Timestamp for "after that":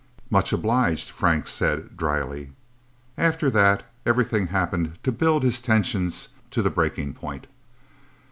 3.19-3.83